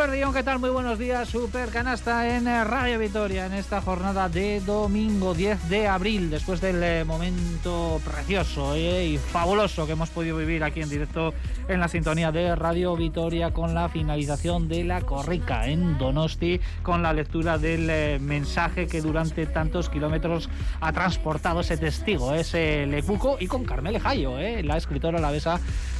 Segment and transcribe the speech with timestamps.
[0.00, 0.58] Eguardión, ¿qué tal?
[0.58, 1.28] Muy buenos días.
[1.28, 6.62] Super canasta en eh, Radio Vitoria en esta jornada de domingo 10 de abril, después
[6.62, 11.34] del eh, momento precioso eh, y fabuloso que hemos podido vivir aquí en directo
[11.68, 17.02] en la sintonía de Radio Vitoria con la finalización de la corrica en Donosti, con
[17.02, 20.48] la lectura del mensaje que durante tantos kilómetros
[20.80, 25.30] ha transportado ese testigo, ese Lecuco, y con Carmele Jayo, la escritora la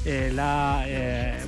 [0.04, 0.84] besa, la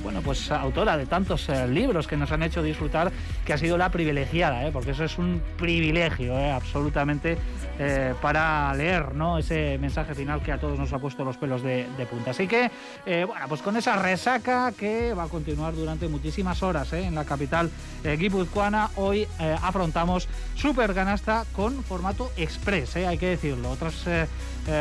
[0.01, 3.11] bueno, pues autora de tantos libros que nos han hecho disfrutar,
[3.45, 4.71] que ha sido la privilegiada, ¿eh?
[4.71, 6.51] porque eso es un privilegio, ¿eh?
[6.51, 7.37] absolutamente,
[7.79, 9.37] eh, para leer ¿no?
[9.37, 12.31] ese mensaje final que a todos nos ha puesto los pelos de, punta.
[12.31, 12.69] Así que,
[13.05, 17.69] bueno, pues con esa resaca que va a continuar durante muchísimas horas en la capital
[18.03, 19.25] guipuzcoana, hoy
[19.61, 23.71] afrontamos Super Ganasta con formato express, hay que decirlo.
[23.71, 24.05] Otros,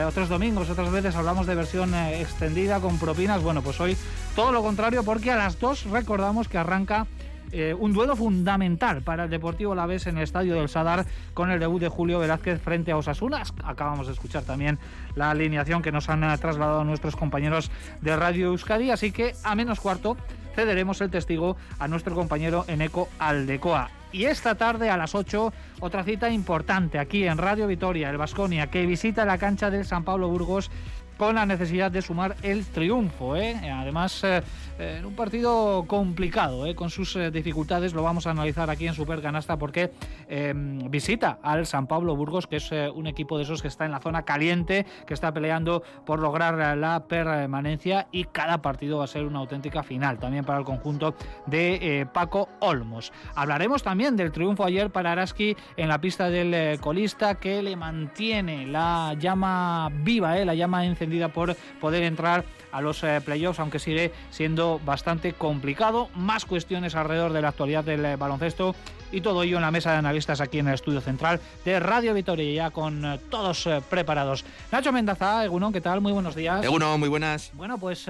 [0.07, 3.41] otros domingos, otras veces hablamos de versión extendida con propinas.
[3.41, 3.97] Bueno, pues hoy
[4.35, 7.07] todo lo contrario, porque a las dos recordamos que arranca
[7.55, 11.51] eh, un duelo fundamental para el Deportivo La Vez en el Estadio del Sadar con
[11.51, 13.43] el debut de Julio Velázquez frente a Osasuna.
[13.63, 14.79] Acabamos de escuchar también
[15.17, 19.55] la alineación que nos han eh, trasladado nuestros compañeros de Radio Euskadi, así que a
[19.55, 20.17] menos cuarto
[20.55, 23.91] cederemos el testigo a nuestro compañero Eneco Aldecoa.
[24.13, 28.69] Y esta tarde a las 8, otra cita importante aquí en Radio Vitoria, el Vasconia,
[28.69, 30.71] que visita la cancha del San Pablo Burgos
[31.17, 33.37] con la necesidad de sumar el triunfo.
[33.37, 33.71] ¿eh?
[33.71, 34.43] Además, eh,
[34.83, 36.75] en un partido complicado, ¿eh?
[36.75, 39.93] con sus dificultades, lo vamos a analizar aquí en Super Ganasta porque
[40.29, 43.93] em, visita al San Pablo Burgos, que es un equipo de esos que está en
[43.93, 49.09] la zona caliente, que está peleando por lograr la permanencia y cada partido va a
[49.09, 51.15] ser una auténtica final también para el conjunto
[51.47, 53.13] de Paco Olmos.
[53.35, 58.67] Hablaremos también del triunfo ayer para Araski en la pista del colista que le mantiene
[58.67, 64.13] la llama viva, la llama encendida por poder entrar a los eh, playoffs, aunque sigue
[64.31, 66.09] siendo bastante complicado.
[66.17, 68.75] Más cuestiones alrededor de la actualidad del eh, baloncesto
[69.13, 72.15] y todo ello en la mesa de analistas aquí en el estudio central de Radio
[72.15, 74.45] Vitoria, ya con eh, todos preparados.
[74.73, 76.01] Nacho Mendaza, Egunon, ¿qué tal?
[76.01, 76.65] Muy buenos días.
[76.65, 77.53] Egunon, muy buenas.
[77.55, 78.07] Bueno, pues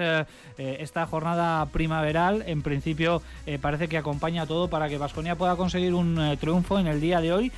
[0.57, 3.21] esta jornada primaveral, en principio,
[3.61, 7.33] parece que acompaña todo para que Vasconia pueda conseguir un triunfo en el día de
[7.33, 7.51] hoy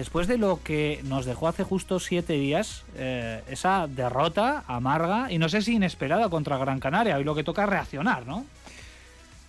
[0.00, 5.36] después de lo que nos dejó hace justo siete días, eh, esa derrota amarga y
[5.36, 8.46] no sé si inesperada contra Gran Canaria, hoy lo que toca es reaccionar, ¿no?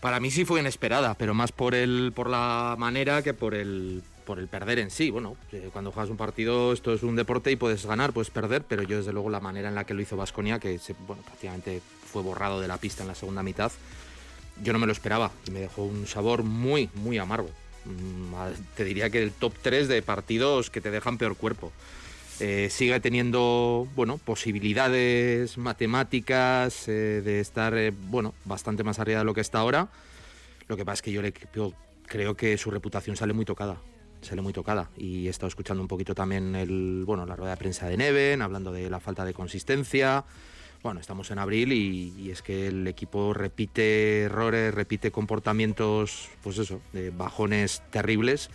[0.02, 4.04] Para mí sí fue inesperada, pero más por el, por la manera que por el,
[4.26, 5.10] por el perder en sí.
[5.10, 8.64] Bueno, eh, cuando juegas un partido esto es un deporte y puedes ganar, puedes perder,
[8.68, 11.24] pero yo desde luego la manera en la que lo hizo Vasconia, que se, bueno,
[11.24, 13.72] prácticamente fue borrado de la pista en la segunda mitad,
[14.62, 17.50] yo no me lo esperaba y me dejó un sabor muy, muy amargo.
[17.86, 18.34] Mm,
[18.76, 21.72] te diría que el top 3 de partidos que te dejan peor cuerpo.
[22.40, 29.26] Eh, sigue teniendo bueno, posibilidades matemáticas eh, de estar eh, bueno, bastante más arriba de
[29.26, 29.90] lo que está ahora.
[30.68, 33.78] Lo que pasa es que yo, le, creo que su reputación sale muy tocada.
[34.22, 34.90] Sale muy tocada.
[34.98, 38.42] Y he estado escuchando un poquito también el, bueno, la rueda de prensa de Neven,
[38.42, 40.24] hablando de la falta de consistencia
[40.84, 46.82] bueno, estamos en abril y, es que el equipo repite errores, repite comportamientos, pues eso,
[46.94, 48.50] de bajones terribles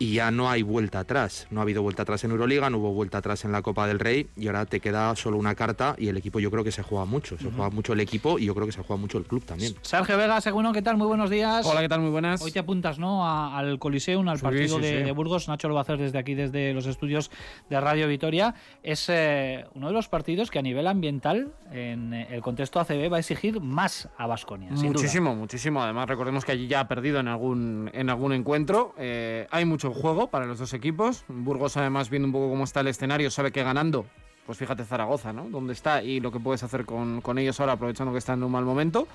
[0.00, 1.46] y ya no hay vuelta atrás.
[1.50, 3.98] No ha habido vuelta atrás en Euroliga, no hubo vuelta atrás en la Copa del
[3.98, 6.82] Rey y ahora te queda solo una carta y el equipo yo creo que se
[6.82, 7.36] juega mucho.
[7.36, 9.74] Se juega mucho el equipo y yo creo que se juega mucho el club también.
[9.82, 10.96] Sergio Vega, según ¿qué tal?
[10.96, 11.66] Muy buenos días.
[11.66, 12.00] Hola, ¿qué tal?
[12.00, 12.40] Muy buenas.
[12.40, 13.28] Hoy te apuntas ¿no?
[13.28, 15.48] al Coliseum, al partido de, Burgos.
[15.48, 17.30] Nacho lo va a hacer desde aquí, desde los estudios
[17.68, 18.54] de Radio Vitoria.
[18.82, 23.12] Es eh, uno de los partidos que a nivel ambiental, en eh, el contexto ACB,
[23.12, 24.70] va a exigir más a Basconia.
[24.70, 25.82] Muchísimo, muchísimo.
[25.82, 28.94] Además, recordemos que allí ya ha perdido en algún, en algún encuentro.
[28.96, 31.24] Eh, hay mucho juego para los dos equipos.
[31.28, 34.06] Burgos, además, viendo un poco cómo está el escenario, sabe que ganando,
[34.46, 35.48] pues fíjate Zaragoza, ¿no?
[35.48, 38.52] Dónde está y lo que puedes hacer con, ellos ahora, aprovechando que están en un
[38.52, 39.06] mal momento.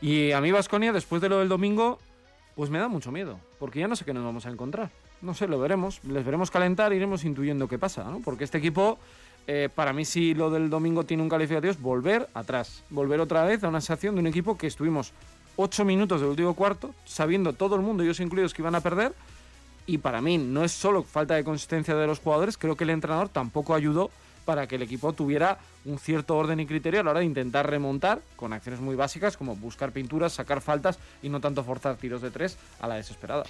[0.00, 1.98] Y a mí, Vasconia, después de lo del domingo,
[2.54, 4.90] pues me da mucho miedo, porque ya no sé qué nos vamos a encontrar.
[5.22, 6.02] No sé, lo veremos.
[6.04, 8.20] Les veremos calentar, iremos intuyendo qué pasa, ¿no?
[8.20, 8.98] Porque este equipo,
[9.46, 12.84] eh, para mí, si lo del domingo tiene un calificativo, es volver atrás.
[12.90, 15.12] Volver otra vez a una sensación de un equipo que estuvimos
[15.56, 19.12] ocho minutos del último cuarto, sabiendo todo el mundo, ellos incluidos, que iban a perder
[19.86, 22.90] y para mí no es solo falta de consistencia de los jugadores, creo que el
[22.90, 24.10] entrenador tampoco ayudó
[24.44, 27.68] para que el equipo tuviera un cierto orden y criterio a la hora de intentar
[27.68, 32.22] remontar con acciones muy básicas como buscar pinturas, sacar faltas y no tanto forzar tiros
[32.22, 33.44] de tres a la desesperada.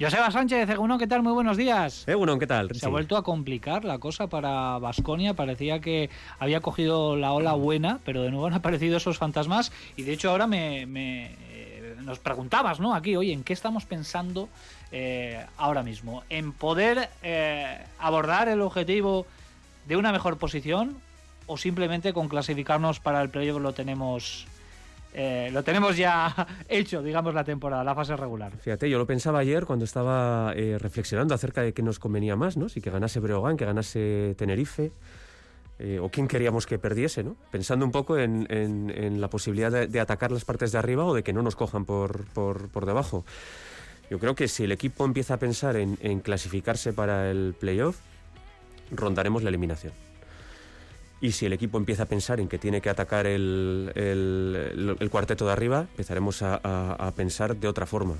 [0.00, 1.24] Joseba Sánchez, Egunon, ¿qué tal?
[1.24, 2.06] Muy buenos días.
[2.06, 2.70] Egunon, ¿qué tal?
[2.72, 5.34] Se ha vuelto a complicar la cosa para Vasconia.
[5.34, 6.08] Parecía que
[6.38, 9.72] había cogido la ola buena, pero de nuevo han aparecido esos fantasmas.
[9.96, 12.94] Y de hecho, ahora me, eh, nos preguntabas, ¿no?
[12.94, 14.48] Aquí, oye, ¿en qué estamos pensando
[14.92, 19.26] eh, ahora mismo, en poder eh, abordar el objetivo
[19.86, 20.96] de una mejor posición
[21.46, 24.46] o simplemente con clasificarnos para el playoff lo tenemos
[25.14, 28.52] eh, lo tenemos ya hecho, digamos, la temporada, la fase regular.
[28.58, 32.56] Fíjate, yo lo pensaba ayer cuando estaba eh, reflexionando acerca de qué nos convenía más,
[32.58, 32.68] ¿no?
[32.68, 34.92] Si que ganase Breogán, que ganase Tenerife,
[35.78, 37.36] eh, o quién queríamos que perdiese, ¿no?
[37.50, 41.04] Pensando un poco en, en- en la posibilidad de, de atacar las partes de arriba
[41.06, 43.24] o de que no nos cojan por, por, por debajo.
[44.10, 47.96] Yo creo que si el equipo empieza a pensar en, clasificarse para el playoff,
[48.90, 49.92] rondaremos la eliminación.
[51.20, 55.46] Y si el equipo empieza a pensar en que tiene que atacar el, el- cuarteto
[55.46, 58.14] de arriba, empezaremos a pensar de otra forma.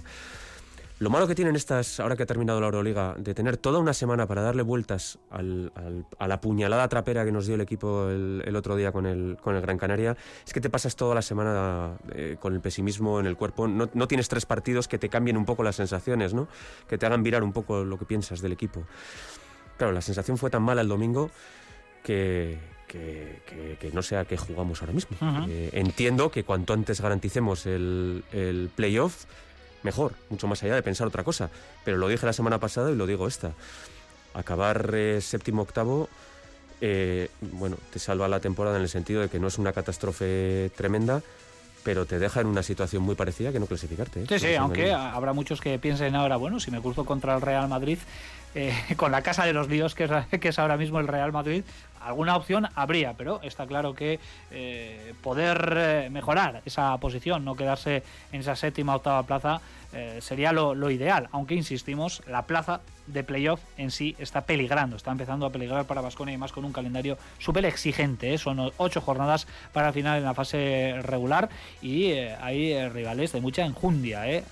[1.01, 3.93] Lo malo que tienen estas, ahora que ha terminado la Euroliga, de tener toda una
[3.95, 8.09] semana para darle vueltas al- al- a la puñalada trapera que nos dio el equipo
[8.09, 11.15] el, el otro día con el, con el Gran Canaria, es que te pasas toda
[11.15, 13.69] la semana eh, con el pesimismo en el cuerpo.
[13.69, 16.49] No, no tienes tres partidos que te cambien un poco las sensaciones, ¿no?
[16.89, 18.83] que te hagan virar un poco lo que piensas del equipo.
[19.77, 21.31] Claro, la sensación fue tan mala el domingo
[22.03, 22.59] que,
[22.89, 25.17] que, que- que no sé a qué jugamos ahora mismo.
[25.49, 29.27] Eh, entiendo que cuanto antes garanticemos el, el playoff,
[29.83, 31.51] mejor, mucho más allá de pensar otra cosa.
[31.85, 33.53] Pero lo dije la semana pasada y lo digo esta.
[34.35, 36.09] Acabar eh, séptimo octavo,
[36.81, 40.71] eh, bueno, te salva la temporada en el sentido de que no es una catástrofe
[40.77, 41.23] tremenda,
[41.83, 44.23] pero te deja en una situación muy parecida que no clasificarte.
[44.23, 44.27] ¿eh?
[44.29, 47.69] Sí, sí, aunque habrá muchos que piensen ahora, bueno, si me cruzo contra el Real
[47.69, 47.99] Madrid,
[48.55, 51.33] eh, con la casa de los líos que es, que es ahora mismo el Real
[51.33, 51.65] Madrid,
[52.01, 58.03] alguna opción habría, pero está claro que eh, poder eh, mejorar esa posición, no quedarse
[58.33, 59.61] en esa séptima octava plaza,
[59.93, 64.97] eh, sería lo, lo ideal, aunque insistimos, la plaza de playoff en sí está peligrando,
[64.97, 69.01] está empezando a peligrar para Vasconia y más con un calendario súper exigente, son ocho
[69.01, 71.49] jornadas para final en la fase regular
[71.81, 74.45] y hay rivales de mucha enjundia, ¿eh?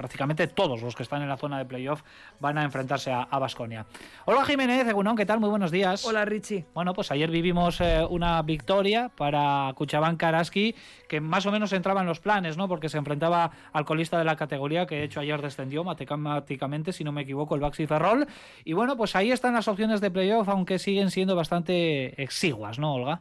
[0.00, 2.00] Prácticamente todos los que están en la zona de playoff
[2.38, 3.84] van a enfrentarse a Vasconia.
[4.24, 5.40] Hola Jiménez, Egunon, ¿qué tal?
[5.40, 6.06] Muy buenos días.
[6.06, 6.64] Hola Richie.
[6.72, 10.74] Bueno, pues ayer vivimos eh, una victoria para Cuchabán Karaski,
[11.06, 12.66] que más o menos entraba en los planes, ¿no?
[12.66, 17.04] Porque se enfrentaba al colista de la categoría, que de hecho ayer descendió matemáticamente, si
[17.04, 18.26] no me equivoco, el Baxi Ferrol.
[18.64, 22.94] Y bueno, pues ahí están las opciones de playoff, aunque siguen siendo bastante exiguas, ¿no,
[22.94, 23.20] Olga?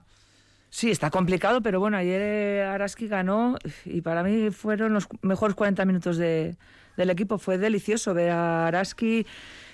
[0.70, 5.56] Sí, está complicado, pero bueno, ayer eh, Araski ganó y para mí fueron los mejores
[5.56, 6.56] 40 minutos de-
[6.96, 7.38] del equipo.
[7.40, 9.26] Fue delicioso ver a Araski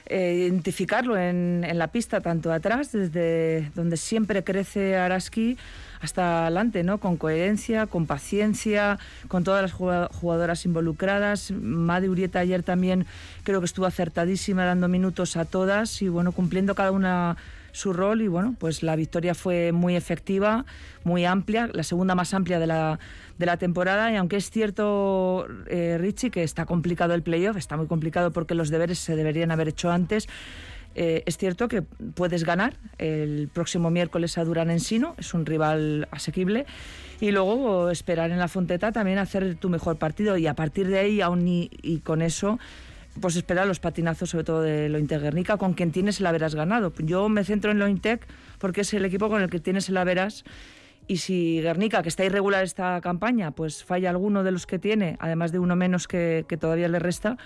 [0.07, 5.57] eh, identificarlo en, en la pista, tanto atrás, desde donde siempre crece Araski,
[6.00, 7.00] hasta adelante, ¿no?
[7.00, 11.50] Con coherencia, con paciencia, con todas las jugadoras involucradas.
[11.51, 13.06] Madi Urieta ayer también
[13.44, 17.36] creo que estuvo acertadísima dando minutos a todas y bueno, cumpliendo cada una
[17.75, 20.66] su rol y bueno, pues la victoria fue muy efectiva,
[21.04, 23.00] muy amplia, la segunda más amplia de la,
[23.38, 24.13] de la temporada.
[24.13, 28.56] Y aunque es cierto, eh, Richie, que está complicado el playoff, está muy complicado porque
[28.56, 30.30] los deberes se deberían haber hecho antes,
[30.95, 36.07] eh, es cierto que puedes ganar el próximo miércoles a Durán Ensino, es un rival
[36.12, 36.66] asequible,
[37.19, 40.38] y luego esperar en la Fonteta también hacer tu mejor partido.
[40.38, 42.57] Y a partir de ahí, aún y con eso,
[43.19, 46.94] pues esperar los patinazos, sobre todo de Lointec Guernica, con quien tienes el haberás ganado.
[47.00, 48.25] Yo me centro en Lointec
[48.59, 50.44] porque es el equipo con el que tienes el haberás.
[51.07, 55.17] Y si Guernica, que está irregular esta campaña, pues falla alguno de los que tiene,
[55.19, 57.38] además de uno menos que, todavía le resta,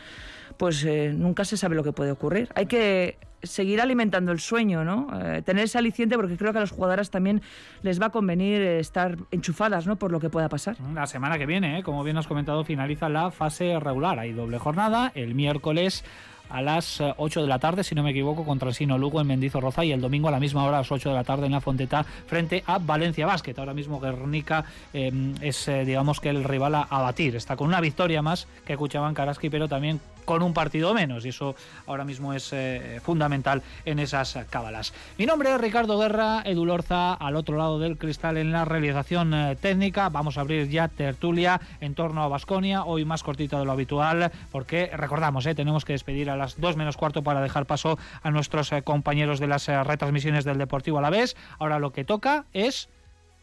[0.57, 2.49] pues eh, nunca se sabe lo que puede ocurrir.
[2.55, 5.07] Hay que seguir alimentando el sueño, ¿no?
[5.21, 7.41] Eh, tener ese aliciente porque creo que a las jugadoras también
[7.81, 9.95] les va a convenir estar enchufadas, ¿no?
[9.97, 10.77] Por lo que pueda pasar.
[10.93, 11.83] La semana que viene, ¿eh?
[11.83, 14.19] como bien has comentado, finaliza la fase regular.
[14.19, 16.03] Hay doble jornada el miércoles
[16.49, 19.21] a las eh, 8 de la tarde, si no me equivoco, contra el Sino Lugo
[19.21, 21.45] en Mendizorroza y el domingo a la misma hora, a las 8 de la tarde
[21.45, 23.57] en la Fonteta, frente a Valencia Basket.
[23.57, 27.35] Ahora mismo Guernica eh, es, eh, digamos que el rival a, a batir.
[27.35, 29.99] Está con una victoria más que Cuchaban Karaski, pero también
[30.29, 31.55] con un partido menos y eso
[31.88, 34.93] ahora mismo es eh, fundamental en esas cábalas.
[35.17, 39.33] Mi nombre es Ricardo Guerra, Edu Lorza, al otro lado del cristal en la realización
[39.33, 40.07] eh, técnica.
[40.09, 44.31] Vamos a abrir ya tertulia en torno a Basconia, hoy más cortita de lo habitual,
[44.51, 48.29] porque recordamos, eh, tenemos que despedir a las 2 menos cuarto para dejar paso a
[48.29, 51.36] nuestros compañeros de las retransmisiones del Deportivo a la vez.
[51.57, 52.88] Ahora lo que toca es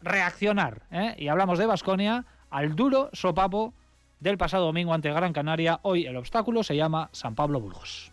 [0.03, 0.83] reaccionar,
[1.19, 3.75] y hablamos de Basconia al duro sopapo
[4.27, 5.79] del pasado domingo ante Gran Canaria.
[5.83, 8.11] Hoy el obstáculo se llama San Pablo Burgos.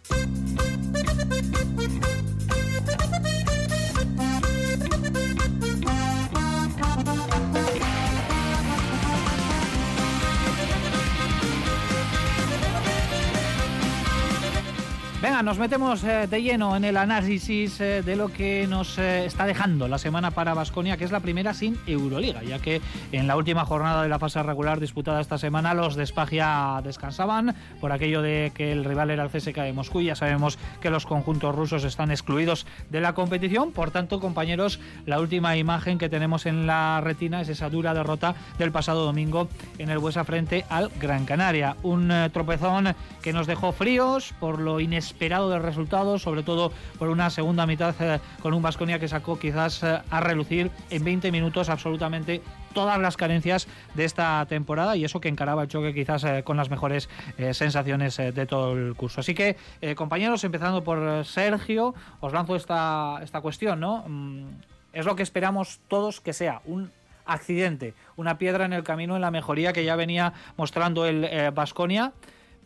[15.34, 19.26] Venga, nos metemos eh, de lleno en el análisis eh, de lo que nos eh,
[19.26, 23.26] está dejando la semana para Basconia, que es la primera sin Euroliga, ya que en
[23.26, 27.92] la última jornada de la fase regular disputada esta semana los de Spagia descansaban por
[27.92, 30.02] aquello de que el rival era el CSK de Moscú.
[30.02, 33.72] Ya sabemos que los conjuntos rusos están excluidos de la competición.
[33.72, 38.36] Por tanto, compañeros, la última imagen que tenemos en la retina es esa dura derrota
[38.60, 39.50] del pasado domingo
[39.80, 41.76] en el Buesa frente al Gran Canaria.
[41.82, 47.30] Un tropezón que nos dejó fríos por lo inesperado del resultado, sobre todo por una
[47.30, 51.70] segunda mitad eh, con un Vasconia que sacó quizás eh, a relucir en 20 minutos
[51.70, 52.42] absolutamente
[52.74, 56.58] todas las carencias de esta temporada y eso que encaraba el choque quizás eh, con
[56.58, 57.08] las mejores
[57.54, 59.22] sensaciones de todo el curso.
[59.22, 59.56] Así que,
[59.96, 64.04] compañeros, empezando por Sergio, os lanzo esta, esta cuestión, ¿no?
[64.08, 64.48] Mm,
[64.92, 66.92] es lo que esperamos todos que sea un
[67.26, 72.12] accidente, una piedra en el camino en la mejoría que ya venía mostrando el Vasconia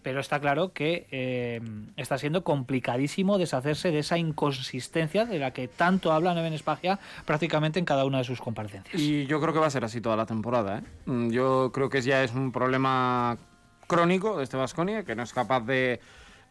[0.08, 1.60] pero está claro que eh,
[1.98, 7.78] está siendo complicadísimo deshacerse de esa inconsistencia de la que tanto habla Neven Espagia prácticamente
[7.78, 9.02] en cada una de sus comparecencias.
[9.02, 10.78] Y yo creo que va a ser así toda la temporada.
[10.78, 10.84] ¿eh?
[11.08, 13.38] Mm, yo creo que ya es un problema
[13.86, 16.00] crónico de este Vasconia, que no es capaz de,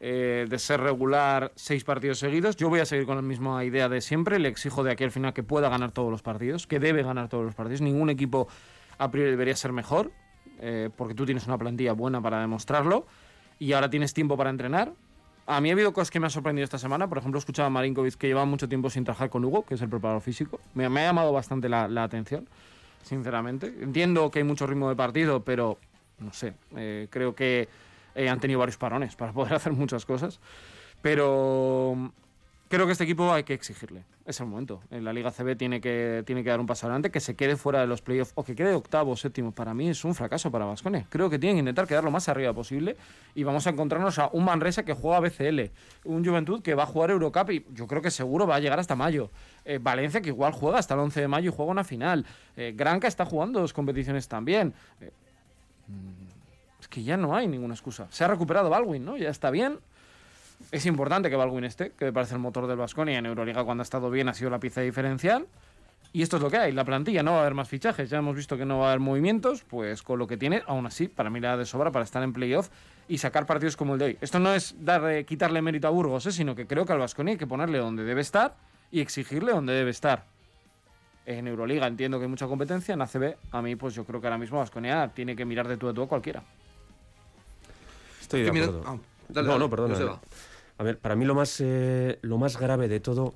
[0.00, 2.56] eh, de ser regular seis partidos seguidos.
[2.56, 4.38] Yo voy a seguir con la misma idea de siempre.
[4.38, 7.30] Le exijo de aquí al final que pueda ganar todos los partidos, que debe ganar
[7.30, 7.80] todos los partidos.
[7.80, 8.48] Ningún equipo
[8.98, 10.12] a priori debería ser mejor,
[10.96, 13.06] porque tú tienes una plantilla buena para demostrarlo
[13.58, 14.92] y ahora tienes tiempo para entrenar.
[15.46, 17.08] A mí ha habido cosas que me han sorprendido esta semana.
[17.08, 19.82] Por ejemplo, escuchaba a Marinkovic que lleva mucho tiempo sin trabajar con Hugo, que es
[19.82, 20.60] el preparador físico.
[20.74, 22.48] Me, ha llamado bastante la, atención,
[23.02, 23.72] sinceramente.
[23.80, 25.78] Entiendo que hay mucho ritmo de partido, pero
[26.18, 26.54] no sé.
[26.76, 27.68] Eh, creo que
[28.16, 30.40] eh, han tenido varios parones para poder hacer muchas cosas.
[31.00, 32.10] Pero
[32.68, 34.04] creo que este equipo hay que exigirle.
[34.24, 34.80] Es el momento.
[34.90, 37.56] En la Liga CB tiene que, tiene que dar un paso adelante, que se quede
[37.56, 39.52] fuera de los playoffs o que quede octavo o séptimo.
[39.52, 41.06] Para mí es un fracaso para Vasconia.
[41.08, 42.96] Creo que tienen que intentar quedar lo más arriba posible
[43.34, 45.70] y vamos a encontrarnos a un Manresa que juega BCL,
[46.04, 48.78] un Juventud que va a jugar Eurocup y yo creo que seguro va a llegar
[48.78, 49.30] hasta mayo.
[49.64, 52.26] Eh, Valencia que igual juega hasta el 11 de mayo y juega una final.
[52.56, 54.74] Eh, Granca está jugando dos competiciones también.
[55.00, 55.10] Eh,
[55.88, 58.08] mm, es que ya no hay ninguna excusa.
[58.10, 59.16] Se ha recuperado Baldwin, ¿no?
[59.16, 59.78] Ya está bien
[60.70, 63.82] es importante que Baldwin esté, que me parece el motor del Vasconia en Euroliga cuando
[63.82, 65.46] ha estado bien ha sido la pieza diferencial.
[66.12, 68.18] Y esto es lo que hay, la plantilla, no va a haber más fichajes, ya
[68.18, 71.08] hemos visto que no va a haber movimientos, pues con lo que tiene, aún así,
[71.08, 72.70] para mí le da de sobra para estar en playoff
[73.06, 74.18] y sacar partidos como el de hoy.
[74.22, 76.32] Esto no es dar, quitarle mérito a Burgos, ¿eh?
[76.32, 78.54] sino que creo que al Vasconia hay que ponerle donde debe estar
[78.90, 80.24] y exigirle donde debe estar.
[81.26, 84.28] En Euroliga entiendo que hay mucha competencia, en ACB a mí pues yo creo que
[84.28, 86.42] ahora mismo Vasconia tiene que mirar de tú a tú a cualquiera.
[88.22, 89.00] Estoy de acuerdo.
[89.28, 90.20] No, no, perdón.
[90.78, 93.34] A ver, para mí lo más, eh, lo más grave de todo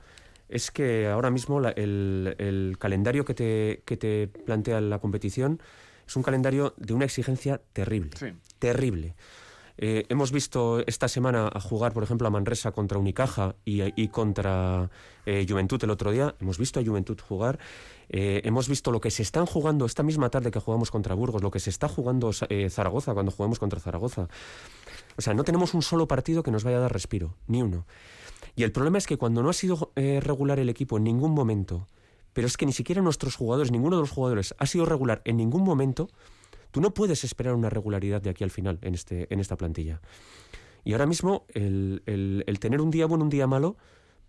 [0.48, 5.60] es que ahora mismo el, calendario que te, que te plantea la competición
[6.06, 8.10] es un calendario de una exigencia terrible.
[8.58, 9.14] Terrible.
[9.82, 14.90] Eh, hemos visto esta semana a jugar, por ejemplo, a Manresa contra Unicaja y, contra
[15.24, 16.34] eh, Juventud el otro día.
[16.40, 17.58] Hemos visto a Juventud jugar.
[18.10, 21.50] hemos visto lo que se están jugando esta misma tarde que jugamos contra Burgos, lo
[21.50, 24.28] que se está jugando Zaragoza cuando jugamos contra Zaragoza.
[25.20, 27.84] O sea, no tenemos un solo partido que nos vaya a dar respiro, ni uno.
[28.56, 31.32] Y el problema es que cuando no ha sido eh, regular el equipo en ningún
[31.32, 31.86] momento,
[32.32, 35.36] pero es que ni siquiera nuestros jugadores, ninguno de los jugadores ha sido regular en
[35.36, 36.08] ningún momento,
[36.70, 40.00] tú no puedes esperar una regularidad de aquí al final en, este, en esta plantilla.
[40.84, 42.02] Y ahora mismo el,
[42.58, 43.76] tener un día bueno, un día malo,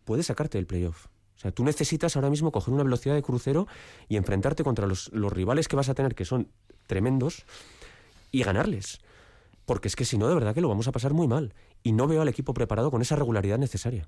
[0.04, 1.06] puede sacarte del playoff.
[1.38, 3.66] O sea, tú necesitas ahora mismo coger una velocidad de crucero
[4.10, 6.50] y enfrentarte contra los, los rivales que vas a tener, que son
[6.86, 7.46] tremendos,
[8.30, 9.00] y ganarles
[9.72, 11.54] porque es que si no, de verdad que lo vamos a pasar muy mal.
[11.82, 14.06] Y no veo al equipo preparado con esa regularidad necesaria.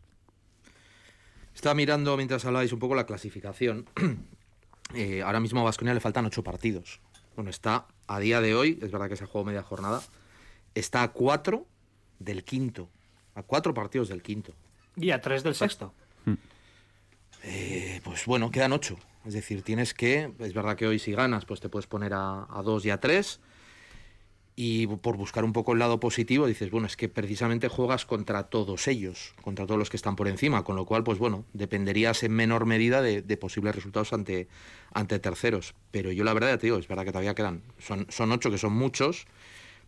[1.55, 3.88] Estaba mirando mientras hablabais un poco la clasificación.
[4.93, 7.00] Eh, ahora mismo a Vasconia le faltan ocho partidos.
[7.36, 10.03] Bueno, está a día de hoy, es verdad que se ha jugado media jornada,
[10.75, 11.65] está a cuatro
[12.20, 12.89] del quinto.
[13.34, 14.53] A cuatro partidos del quinto.
[14.98, 15.93] Y a tres del sexto.
[17.43, 18.98] Eh, pues bueno, quedan ocho.
[19.25, 22.46] Es decir, tienes que, es verdad que hoy si ganas, pues te puedes poner a,
[22.50, 23.39] a dos y a tres
[24.55, 28.43] y por buscar un poco el lado positivo dices, bueno, es que precisamente juegas contra
[28.43, 32.22] todos ellos, contra todos los que están por encima, con lo cual, pues bueno, dependerías
[32.24, 34.48] en menor medida de, posibles resultados ante,
[34.93, 35.74] ante terceros.
[35.89, 38.51] Pero yo la verdad ya te digo, es verdad que todavía quedan, son, son ocho,
[38.51, 39.25] que son muchos,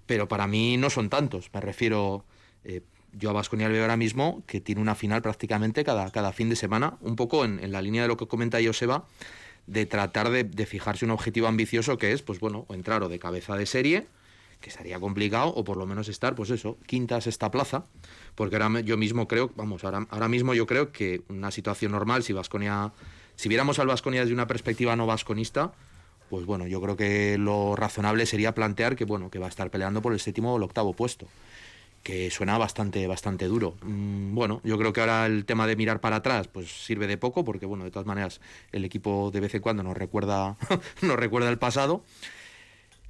[0.08, 1.52] pero para mí no son tantos.
[1.54, 2.26] Me refiero,
[2.64, 2.82] eh,
[3.14, 6.56] yo a Vasconia veo ahora mismo que tiene una final prácticamente cada, cada fin de
[6.56, 9.06] semana, un poco en, la línea de lo que comenta Joseba,
[9.68, 13.20] de tratar de, de fijarse un objetivo ambicioso que es, pues bueno, entrar o de
[13.20, 14.08] cabeza de serie,
[14.62, 17.86] que estaría complicado, o por lo menos estar, pues eso, quintas esta plaza,
[18.36, 22.24] porque ahora yo mismo creo, vamos, ahora, ahora mismo yo creo que una situación normal,
[22.24, 22.92] si Vasconia,
[23.36, 25.74] si viéramos al Vasconia desde una perspectiva no vasconista,
[26.30, 29.70] pues bueno, yo creo que lo razonable sería plantear que bueno, que va a estar
[29.70, 31.28] peleando por el séptimo o el octavo puesto.
[32.04, 33.78] que suena bastante, bastante duro.
[33.82, 37.18] Mm, bueno, yo creo que ahora el tema de mirar para atrás, pues sirve de
[37.18, 40.56] poco, porque bueno, de todas maneras, el equipo de vez en cuando nos recuerda,
[41.02, 42.04] nos recuerda el pasado.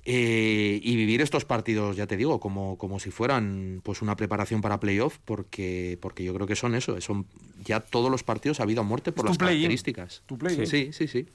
[0.08, 4.62] Eh, y vivir estos partidos, ya te digo, como, como si fueran pues una preparación
[4.62, 7.26] para playoff, porque, porque yo creo que son eso, son
[7.64, 10.22] ya todos los partidos ha habido muerte por las características.
[10.28, 11.28] Tu play sí, sí, sí.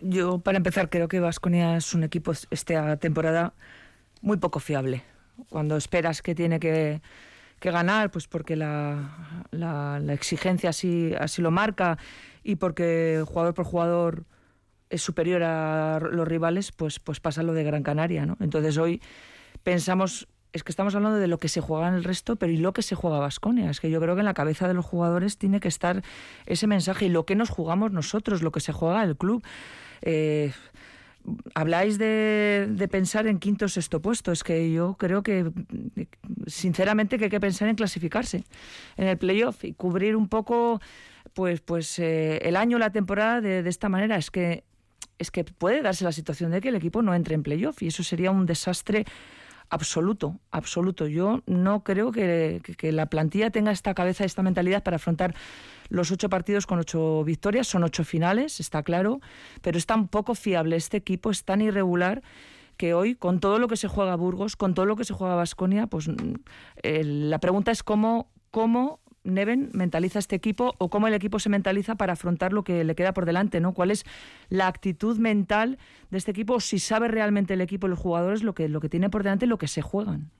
[0.00, 3.54] Yo, para empezar, creo que Vasconia es un equipo esta temporada
[4.20, 5.02] muy poco fiable
[5.48, 7.00] cuando esperas que tiene que,
[7.60, 11.98] ganar, pues porque la, la, exigencia así, así lo marca
[12.44, 14.24] y porque jugador por jugador
[14.92, 18.26] es superior a los rivales, pues, pues pasa lo de Gran Canaria.
[18.26, 18.36] ¿no?
[18.40, 19.00] Entonces hoy
[19.62, 22.58] pensamos, es que estamos hablando de lo que se juega en el resto, pero ¿y
[22.58, 23.70] lo que se juega Vasconia?
[23.70, 26.02] Es que yo creo que en la cabeza de los jugadores tiene que estar
[26.46, 29.42] ese mensaje y lo que nos jugamos nosotros, lo que se juega el club.
[30.02, 30.52] Eh,
[31.54, 34.32] habláis de, pensar en quinto o sexto puesto.
[34.32, 35.50] Es que yo creo que,
[36.46, 38.44] sinceramente, que hay que pensar en clasificarse
[38.96, 40.80] en el playoff y cubrir un poco,
[41.34, 44.16] pues, pues eh, el año, la temporada de, esta manera.
[44.16, 44.64] Es que
[45.18, 47.88] es que puede darse la situación de que el equipo no entre en playoff y
[47.88, 49.04] eso sería un desastre
[49.70, 51.06] absoluto, absoluto.
[51.06, 55.34] Yo no creo que, que, la plantilla tenga esta cabeza, esta mentalidad para afrontar
[55.88, 59.20] los ocho partidos con ocho victorias, son ocho finales, está claro,
[59.62, 62.22] pero es tan poco fiable este equipo, es tan irregular
[62.76, 65.36] que hoy, con todo lo que se juega Burgos, con todo lo que se juega
[65.36, 66.34] Basconia, pues mm,
[66.82, 71.94] la pregunta es cómo, cómo Neven mentaliza este equipo o cómo el equipo se mentaliza
[71.94, 73.72] para afrontar lo que le queda por delante, ¿no?
[73.72, 74.04] ¿Cuál es
[74.48, 75.78] la actitud mental
[76.10, 76.58] de este equipo?
[76.60, 79.46] Si sabe realmente el equipo y los jugadores lo que, lo que tiene por delante
[79.46, 80.30] y lo que se juegan.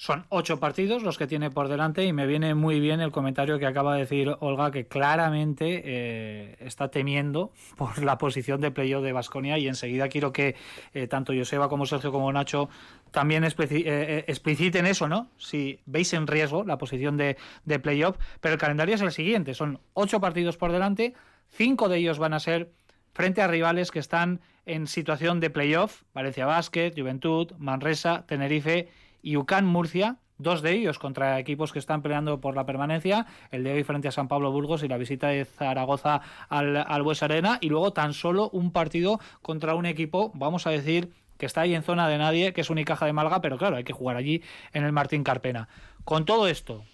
[0.00, 3.58] Son ocho partidos los que tiene por delante y me viene muy bien el comentario
[3.58, 9.04] que acaba de decir Olga, que claramente eh, está temiendo por la posición de playoff
[9.04, 10.56] de Basconia y enseguida quiero que
[10.94, 12.70] eh, tanto Joseba como Sergio como Nacho
[13.10, 15.28] también eh, expliciten eso, ¿no?
[15.36, 19.52] Si veis en riesgo la posición de, de playoff, pero el calendario es el siguiente,
[19.52, 21.12] son ocho partidos por delante,
[21.50, 22.70] cinco de ellos van a ser
[23.12, 28.88] frente a rivales que están en situación de playoff, Valencia Basket, Juventud, Manresa, Tenerife
[29.22, 33.64] y UCAN Murcia, dos de ellos contra equipos que están peleando por la permanencia, el
[33.64, 37.22] de hoy frente a San Pablo Burgos y la visita de Zaragoza al, al Bues
[37.22, 41.62] Arena, y luego tan solo un partido contra un equipo, vamos a decir, que está
[41.62, 44.16] ahí en zona de nadie, que es Unicaja de Malga, pero claro, hay que jugar
[44.16, 45.68] allí en el Martín Carpena.
[46.04, 46.84] Con todo esto,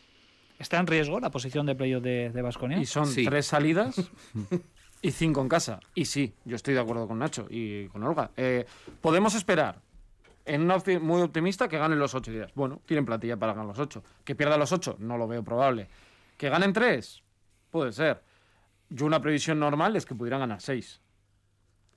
[0.58, 2.78] ¿está en riesgo la posición de playoff de, de Basconia?
[2.78, 3.96] Y son tres salidas
[5.02, 5.80] y cinco en casa.
[5.94, 8.30] Y sí, yo estoy de acuerdo con Nacho y con Olga.
[8.36, 8.66] Eh,
[9.00, 9.80] podemos esperar
[10.46, 12.52] en una opción muy optimista que ganen los ocho días.
[12.54, 14.02] Bueno, tienen plantilla para ganar los ocho.
[14.24, 15.88] Que pierdan los ocho, no lo veo probable.
[16.36, 17.22] Que ganen tres,
[17.70, 18.22] puede ser.
[18.88, 21.00] Yo una previsión normal es que pudieran ganar seis.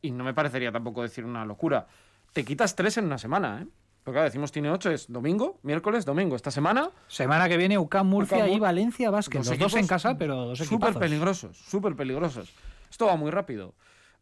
[0.01, 1.87] Y no me parecería tampoco decir una locura.
[2.33, 3.67] Te quitas tres en una semana, ¿eh?
[4.03, 6.35] Porque claro, decimos tiene ocho, es domingo, miércoles, domingo.
[6.35, 6.89] Esta semana...
[7.07, 9.47] Semana que viene UCAM, Murcia y Valencia Vázquez.
[9.47, 12.51] Los dos en casa, pero dos Súper peligrosos, súper peligrosos.
[12.89, 13.75] Esto va muy rápido.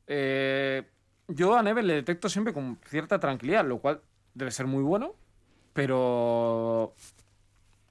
[0.07, 0.83] Eh,
[1.27, 4.01] yo a Neve le detecto siempre con cierta tranquilidad, lo cual
[4.38, 5.15] debe ser muy bueno,
[5.73, 6.93] pero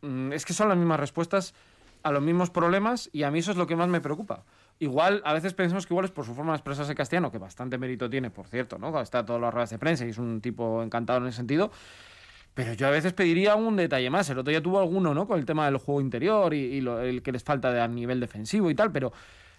[0.03, 1.55] mm, es que son las mismas respuestas
[2.03, 4.45] a los mismos problemas y a mí eso es lo que más me preocupa.
[4.79, 7.79] Igual, a veces pensamos que igual es por su forma de expresarse castellano, que bastante
[7.79, 9.01] mérito tiene, por cierto, ¿no?
[9.01, 11.71] Está todas las ruedas de prensa y es un tipo encantado en ese sentido.
[12.55, 14.31] Pero yo a veces pediría un detalle más.
[14.31, 15.27] El otro día tuvo alguno, ¿no?
[15.27, 18.75] Con el tema del juego interior y, el que les falta a nivel defensivo y
[18.75, 19.13] tal, pero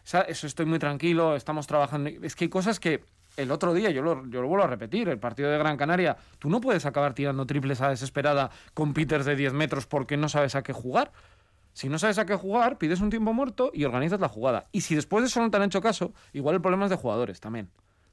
[0.03, 2.09] eso estoy muy tranquilo, estamos trabajando.
[2.21, 3.03] Es que hay cosas que
[3.37, 6.59] el otro día, yo lo, vuelvo a repetir, el partido de Gran Canaria, tú no
[6.59, 10.63] puedes acabar tirando triples a desesperada con Peters de 10 metros porque no sabes a
[10.63, 11.11] qué jugar.
[11.73, 14.67] Si no sabes a qué jugar, pides un tiempo muerto y organizas la jugada.
[14.71, 16.97] Y si después de eso no te han hecho caso, igual el problema es de
[16.97, 17.69] jugadores también.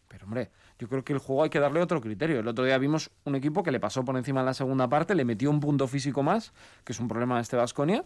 [0.06, 2.40] Pero hombre, yo creo que el juego hay que darle otro criterio.
[2.40, 5.14] El otro día vimos un equipo que le pasó por encima en la segunda parte,
[5.14, 6.52] le metió un punto físico más,
[6.84, 8.04] que es un problema de este Vasconia,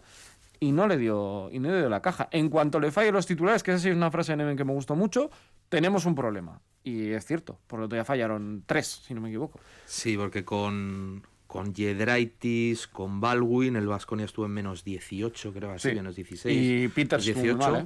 [0.59, 2.27] y no le dio y no le dio la caja.
[2.31, 4.65] En cuanto le falle los titulares, que esa sí es una frase de Neven que
[4.65, 5.29] me gustó mucho,
[5.69, 6.61] tenemos un problema.
[6.83, 9.59] Y es cierto, por lo tanto ya fallaron tres, si no me equivoco.
[9.85, 15.93] Sí, porque con, con Yedraitis, con Baldwin, el Vasconia estuvo en menos 18, creo así,
[15.93, 16.57] menos 16.
[16.57, 17.77] Y Peters 18.
[17.77, 17.85] ¿eh?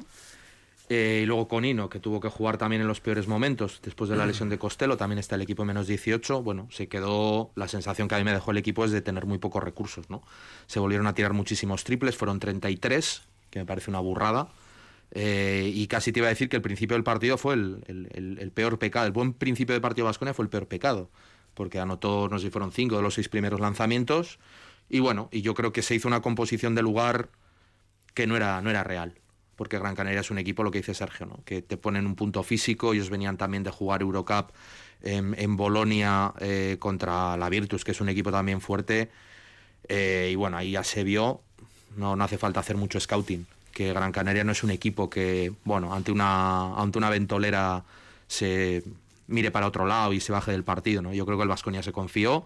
[0.90, 4.10] Eh, y luego con Ino, que tuvo que jugar también en los peores momentos, después
[4.10, 6.44] de la lesión de Costello, también está el equipo en menos 18.
[6.44, 9.26] Bueno, se quedó, la sensación que a mí me dejó el equipo es de tener
[9.26, 10.22] muy pocos recursos, ¿no?
[10.68, 14.50] Se volvieron a tirar muchísimos triples, fueron 33, que me parece una burrada.
[15.16, 18.80] Eh, y casi te iba a decir que el principio del partido fue el, peor
[18.80, 19.06] pecado.
[19.06, 21.10] El buen principio del partido Vasconia fue el peor pecado,
[21.54, 24.40] porque anotó, no sé si fueron cinco de los seis primeros lanzamientos.
[24.90, 27.30] Y bueno, y yo creo que se hizo una composición de lugar
[28.14, 29.16] que no era, no era real
[29.56, 31.40] porque Gran Canaria es un equipo, lo que dice Sergio, ¿no?
[31.46, 34.52] que te ponen un punto físico, ellos venían también de jugar Eurocup
[35.02, 39.12] en, en Bolonia eh, contra la Virtus, que es un equipo también fuerte,
[39.88, 41.42] eh, y bueno, ahí ya se vio,
[41.96, 45.52] no, no hace falta hacer mucho scouting, que Gran Canaria no es un equipo que,
[45.66, 47.84] bueno, ante una, ante una ventolera
[48.28, 48.84] se
[49.28, 51.14] mire para otro lado y se baje del partido, ¿no?
[51.14, 52.46] Yo creo que el Vasconia se confió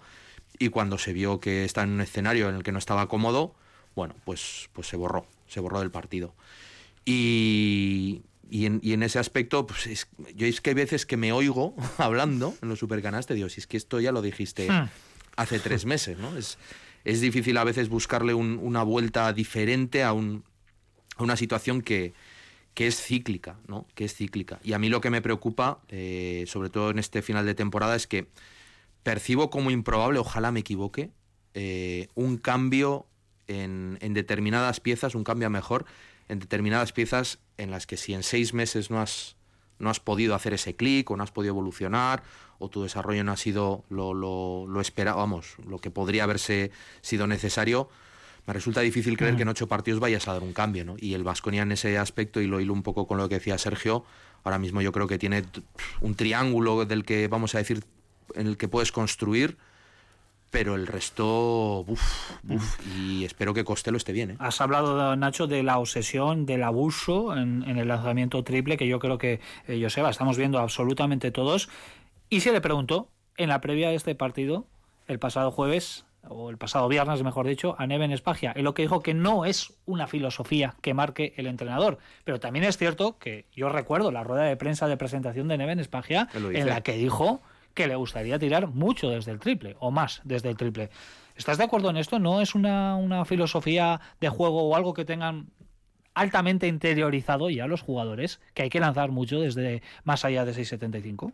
[0.57, 3.53] y cuando se vio que está en un escenario en el que no estaba cómodo,
[3.95, 6.33] bueno, pues, pues se borró, se borró del partido.
[7.05, 11.17] Y, y, en, y en ese aspecto, pues es- yo es que hay veces que
[11.17, 14.89] me oigo hablando en los supercanastes, digo, si es que esto ya lo dijiste Hmm.
[15.35, 16.37] hace tres meses, ¿no?
[16.37, 16.57] Es,
[17.05, 20.43] es difícil a veces buscarle un- una vuelta diferente a, un,
[21.17, 22.13] a una situación que,
[22.73, 23.87] que es cíclica, ¿no?
[23.95, 24.59] Que es cíclica.
[24.63, 27.95] Y a mí lo que me preocupa, eh, sobre todo en este final de temporada,
[27.95, 28.27] es que
[29.03, 31.11] percibo como improbable, ojalá me equivoque,
[31.53, 33.07] eh, un cambio
[33.47, 35.85] en, en determinadas piezas, un cambio a mejor
[36.27, 39.35] en determinadas piezas en las que si en seis meses no has,
[39.79, 42.23] no has podido hacer ese clic o no has podido evolucionar
[42.59, 46.71] o tu desarrollo no ha sido lo, lo, lo esperado, vamos, lo que podría haberse
[47.01, 47.89] sido necesario,
[48.47, 50.95] me resulta difícil creer que en ocho partidos vayas a dar un cambio, ¿no?
[50.97, 53.57] Y el Vasconia en ese aspecto, y lo hilo un poco con lo que decía
[53.57, 54.05] Sergio,
[54.45, 55.43] ahora mismo yo creo que tiene
[55.99, 57.83] un triángulo del que vamos a decir
[58.35, 59.57] en el que puedes construir,
[60.49, 64.35] pero el resto, uf, uf, y espero que Costello esté bien, ¿eh?
[64.39, 68.99] Has hablado, Nacho, de la obsesión, del abuso en, en el lanzamiento triple, que yo
[68.99, 71.67] creo que, eh, Joseba, estamos viendo absolutamente todos.
[72.29, 74.65] Y se le preguntó en la previa de este partido,
[75.07, 78.83] el pasado jueves, o el pasado viernes, mejor dicho, a Neven Espagia, en lo que
[78.83, 81.97] dijo que no es una filosofía que marque el entrenador.
[82.23, 85.79] Pero también es cierto que yo recuerdo la rueda de prensa de presentación de Neven
[85.79, 87.41] Espagia, en la que dijo
[87.73, 90.89] que le gustaría tirar mucho desde el triple, o más desde el triple.
[91.35, 92.17] ¿Estás de acuerdo en esto?
[92.17, 95.51] ¿No es una, una filosofía de juego o algo que tengan
[96.15, 101.31] altamente interiorizado ya los jugadores, que hay que lanzar mucho desde más allá de 6.75?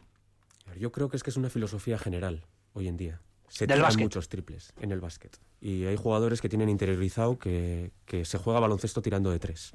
[0.77, 3.21] Yo creo que es que es una filosofía general hoy en día.
[3.54, 4.04] Se tiran básquet.
[4.06, 5.38] muchos triples en el básquet.
[5.62, 9.74] Y hay jugadores que tienen interiorizado que, que se juega baloncesto tirando de tres.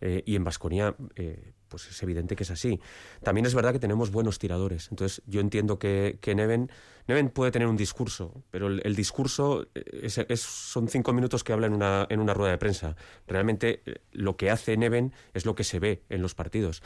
[0.00, 0.94] Eh, y en Vasconia,
[1.68, 2.78] pues es evidente que es así.
[3.22, 4.88] También es verdad que tenemos buenos tiradores.
[4.90, 6.70] Entonces, yo entiendo que, que Neven,
[7.08, 11.42] Neven puede tener un discurso, pero el, el discurso eh, es- es- son cinco minutos
[11.44, 12.94] que habla en una, en una rueda de prensa.
[13.26, 16.82] Realmente, eh, lo que hace Neven es lo que se ve en los partidos.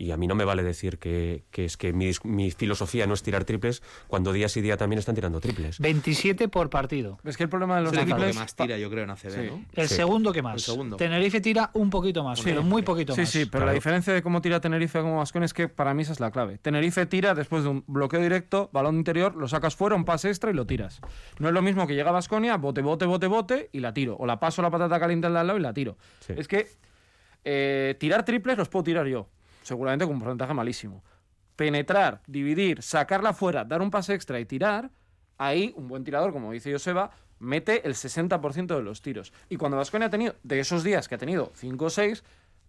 [0.00, 3.14] Y a mí no me vale decir que, que es que mi, mi filosofía no
[3.14, 5.80] es tirar triples cuando día sí día también están tirando triples.
[5.80, 7.18] 27 por partido.
[7.24, 8.36] Es que el problema de los Es el equipo que triples...
[8.40, 9.40] más tira, yo creo, en ACB, Sí.
[9.50, 9.64] ¿no?
[9.74, 9.96] El Sí.
[9.96, 10.54] segundo que más.
[10.54, 10.96] El segundo.
[10.96, 13.28] Tenerife tira un poquito más, pero muy poquito Sí, más.
[13.30, 13.74] sí, pero la Claro.
[13.74, 16.58] diferencia de cómo tira Tenerife como Vascon es que para mí esa es la clave.
[16.58, 20.52] Tenerife tira después de un bloqueo directo, balón interior, lo sacas fuera, un pase extra
[20.52, 21.00] y lo tiras.
[21.40, 24.16] No es lo mismo que llega Vasconia, bote, bote, bote, bote y la tiro.
[24.16, 25.96] O la paso la patata caliente al lado y la tiro.
[26.20, 26.34] Sí.
[26.36, 26.68] Es que
[27.44, 29.28] eh, tirar triples los puedo tirar yo,
[29.68, 31.04] seguramente con un porcentaje malísimo.
[31.54, 34.90] Penetrar, dividir, sacarla fuera, dar un pase extra y tirar,
[35.36, 39.32] ahí un buen tirador, como dice Joseba, mete el 60% de los tiros.
[39.48, 42.24] Y cuando Vasconia ha tenido, de esos días que ha tenido 5 o 6,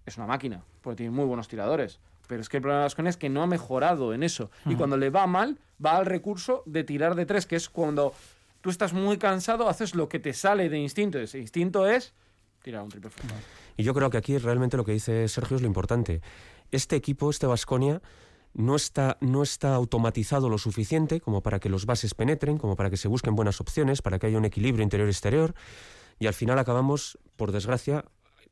[0.06, 2.00] es una máquina, porque tiene muy buenos tiradores.
[2.28, 4.52] Pero es que el problema de Vasconia es que no ha mejorado en eso.
[4.66, 8.14] Y cuando le va mal, va al recurso de tirar de tres, que es cuando
[8.62, 11.18] tú estás muy cansado, haces lo que te sale de instinto.
[11.18, 12.14] Ese instinto es
[12.62, 13.36] tirar un triple fuera.
[13.78, 16.22] Y yo creo que aquí realmente lo que dice Sergio es lo importante.
[16.72, 18.02] Este equipo, este Vasconia,
[18.54, 22.90] no está, no está automatizado lo suficiente como para que los bases penetren, como para
[22.90, 25.54] que se busquen buenas opciones, para que haya un equilibrio interior-exterior.
[26.20, 28.06] Y al final acabamos, por desgracia,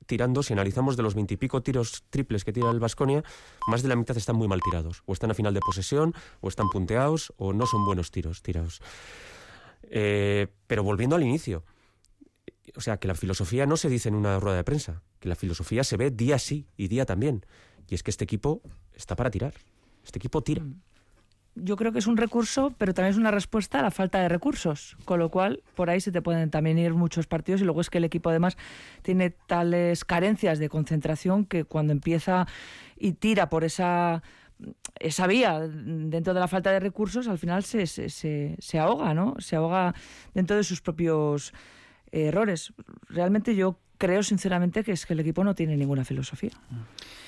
[0.05, 3.23] tirando, si analizamos de los veintipico tiros triples que tira el Vasconia,
[3.67, 5.03] más de la mitad están muy mal tirados.
[5.05, 8.81] O están a final de posesión, o están punteados, o no son buenos tiros tirados.
[9.89, 11.63] Eh, pero volviendo al inicio,
[12.75, 15.35] o sea, que la filosofía no se dice en una rueda de prensa, que la
[15.35, 17.45] filosofía se ve día sí y día también.
[17.89, 18.61] Y es que este equipo
[18.95, 19.53] está para tirar.
[20.03, 20.63] Este equipo tira.
[21.55, 24.29] Yo creo que es un recurso, pero también es una respuesta a la falta de
[24.29, 24.95] recursos.
[25.05, 27.89] Con lo cual, por ahí se te pueden también ir muchos partidos y luego es
[27.89, 28.57] que el equipo además
[29.01, 32.47] tiene tales carencias de concentración que cuando empieza
[32.95, 34.21] y tira por esa
[34.99, 39.13] esa vía dentro de la falta de recursos al final se, se, se, se ahoga,
[39.13, 39.35] ¿no?
[39.37, 39.93] Se ahoga
[40.33, 41.53] dentro de sus propios
[42.11, 42.73] errores.
[43.09, 46.51] Realmente yo creo sinceramente que es que el equipo no tiene ninguna filosofía.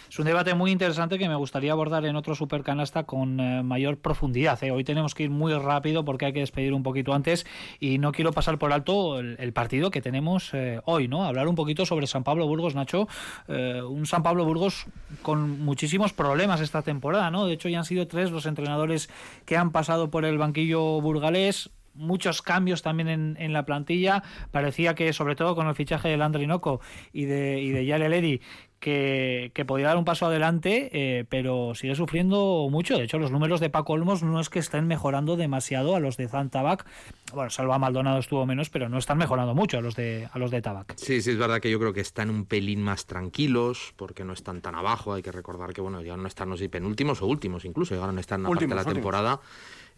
[0.09, 3.99] Es un debate muy interesante que me gustaría abordar en otro supercanasta con eh, mayor
[3.99, 4.61] profundidad.
[4.63, 4.71] ¿eh?
[4.71, 7.45] Hoy tenemos que ir muy rápido porque hay que despedir un poquito antes
[7.79, 11.25] y no quiero pasar por alto el, partido que tenemos eh, hoy, ¿no?
[11.25, 13.07] Hablar un poquito sobre San Pablo Burgos, Nacho.
[13.47, 14.85] Un San Pablo Burgos
[15.21, 17.45] con muchísimos problemas esta temporada, ¿no?
[17.45, 19.09] De hecho, ya han sido tres los entrenadores
[19.45, 24.23] que han pasado por el banquillo burgalés muchos cambios también en, en, la plantilla.
[24.51, 26.81] Parecía que, sobre todo con el fichaje de Landry Noco
[27.13, 28.41] y de, y de Yale Ledy,
[28.79, 32.97] que, que podría dar un paso adelante, eh, pero sigue sufriendo mucho.
[32.97, 36.17] De hecho, los números de Paco Olmos no es que estén mejorando demasiado a los
[36.17, 36.85] de Zantabac.
[37.33, 40.49] Bueno, Salva Maldonado estuvo menos, pero no están mejorando mucho a los de a los
[40.49, 40.95] de Tabac.
[40.95, 44.33] Sí, sí, es verdad que yo creo que están un pelín más tranquilos, porque no
[44.33, 45.13] están tan abajo.
[45.13, 48.17] Hay que recordar que, bueno, llegaron a estar, no sé, penúltimos o últimos incluso, llegaron
[48.17, 49.41] a estar en una parte de la Últimos, temporada.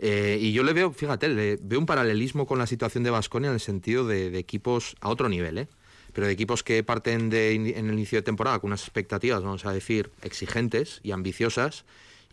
[0.03, 3.49] Eh, y yo le veo, fíjate, le veo un paralelismo con la situación de Vasconia
[3.49, 5.67] en el sentido de, equipos a otro nivel, ¿eh?
[6.11, 9.63] pero de equipos que parten de, en el inicio de temporada con unas expectativas, vamos
[9.65, 11.85] a decir, exigentes y ambiciosas,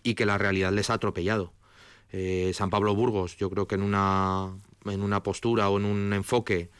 [0.02, 1.52] y que la realidad les ha atropellado.
[2.10, 6.14] Eh, San Pablo Burgos, yo creo que en una, en una postura o en un
[6.14, 6.70] enfoque,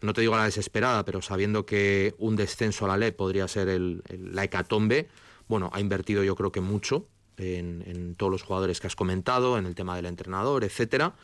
[0.00, 3.46] no te digo a la desesperada, pero sabiendo que un descenso a la LE podría
[3.46, 5.08] ser el- el- la hecatombe,
[5.46, 9.66] bueno, ha invertido yo creo que mucho en, todos los jugadores que has comentado, en
[9.66, 11.14] el tema del entrenador, etcétera,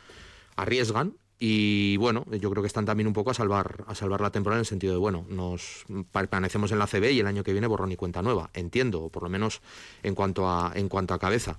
[0.55, 4.29] arriesgan y bueno, yo creo que están también un poco a salvar, a salvar la
[4.29, 7.53] temporada en el sentido de, bueno, nos permanecemos en la CB y el año que
[7.53, 9.61] viene borrón y cuenta nueva, entiendo, o por lo menos
[10.03, 11.57] en cuanto a, en cuanto a cabeza.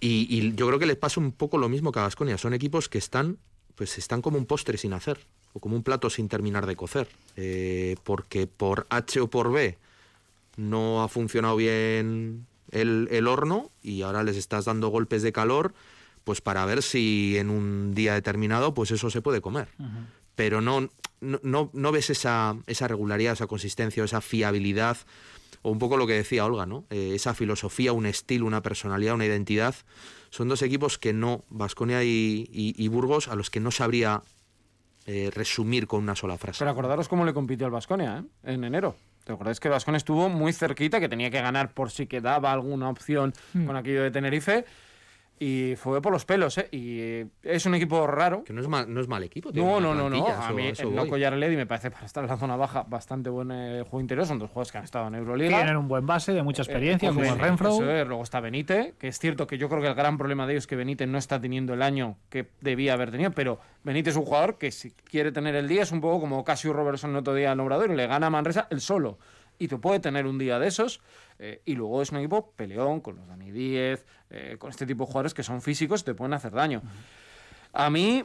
[0.00, 2.38] Y, y yo creo que les pasa un poco lo mismo que a Gasconia.
[2.38, 3.38] Son equipos que están,
[3.74, 5.18] pues están como un postre sin hacer,
[5.52, 7.08] o como un plato sin terminar de cocer.
[7.36, 9.76] Eh, porque por H o por B
[10.56, 15.74] no ha funcionado bien el, el horno y ahora les estás dando golpes de calor,
[16.24, 19.68] pues para ver si en un día determinado, pues eso se puede comer.
[20.34, 20.88] Pero no,
[21.20, 24.98] no, no, ves esa, esa regularidad, esa consistencia, esa fiabilidad,
[25.62, 26.84] o un poco lo que decía Olga, ¿no?
[26.90, 29.74] Eh, esa filosofía, un estilo, una personalidad, una identidad.
[30.30, 34.22] Son dos equipos que no, Vasconia y, y- y Burgos, a los que no sabría
[35.06, 36.58] eh, resumir con una sola frase.
[36.58, 38.52] Pero acordaros cómo le compitió al Vasconia ¿eh?
[38.52, 38.96] en enero.
[39.26, 42.88] ¿Te acordáis que Vasconia estuvo muy cerquita, que tenía que ganar por si quedaba alguna
[42.88, 43.66] opción Hmm.
[43.66, 44.64] con aquello de Tenerife?
[45.38, 46.68] Y fue por los pelos, ¿eh?
[46.70, 48.42] Y eh, es un equipo raro.
[48.44, 49.50] Que no es mal, no es mal equipo.
[49.52, 50.26] No, no, no, no.
[50.26, 50.96] A mí eso el.
[50.96, 54.00] Loco y Arledi me parece para estar en la zona baja bastante buen eh, juego
[54.00, 54.26] interior.
[54.26, 55.56] Son dos jugadores que han estado en Euroliga.
[55.58, 57.68] Tienen un buen base de mucha experiencia, Eh, como hombre, el Renfro.
[57.68, 58.06] eso es.
[58.06, 60.62] Luego está Benítez, que es cierto que yo creo que el gran problema de ellos
[60.64, 64.16] es que Benítez no está teniendo el año que debía haber tenido, pero Benítez es
[64.16, 67.16] un jugador que si quiere tener el día es un poco como Casio Robertson el
[67.16, 69.18] otro día al Obrador y le gana a Manresa el solo.
[69.58, 71.00] Y tú puede tener un día de esos.
[71.38, 75.04] eh, y luego es un equipo peleón con los Dani Díez, eh, con este tipo
[75.04, 76.82] de jugadores que son físicos y te pueden hacer daño.
[77.72, 78.24] A mí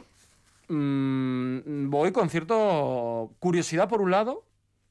[0.68, 4.44] mm, voy con cierto curiosidad por un lado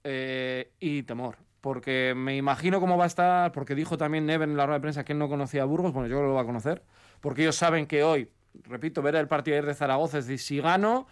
[0.03, 1.37] eh, y temor.
[1.61, 4.81] Porque me imagino cómo va a estar, porque dijo también Neven en la rueda de
[4.81, 6.83] prensa que él no conocía a Burgos, bueno, yo creo que lo va a conocer,
[7.21, 8.29] porque ellos saben que hoy,
[8.63, 11.05] repito, ver el partido ayer de Zaragoza es decir, si gano,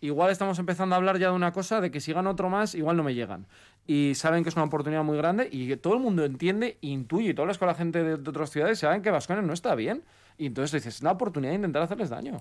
[0.00, 2.74] igual estamos empezando a hablar ya de una cosa, de que si gano otro más,
[2.74, 3.46] igual no me llegan.
[3.86, 7.30] Y saben que es una oportunidad muy grande y que todo el mundo entiende, intuye,
[7.30, 10.02] y tú hablas con la gente de, otras ciudades, saben que Vascones no está bien.
[10.38, 12.40] Y entonces dices, es la oportunidad de intentar hacerles daño.